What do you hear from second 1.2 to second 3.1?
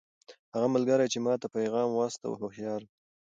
ما ته یې پیغام واستاوه هوښیار دی.